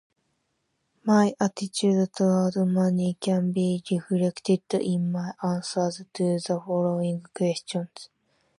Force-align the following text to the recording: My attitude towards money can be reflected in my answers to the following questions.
My 1.05 1.35
attitude 1.39 2.11
towards 2.15 2.57
money 2.57 3.17
can 3.19 3.51
be 3.51 3.83
reflected 3.91 4.63
in 4.81 5.11
my 5.11 5.35
answers 5.43 6.01
to 6.15 6.39
the 6.39 6.63
following 6.65 7.21
questions. 7.35 8.09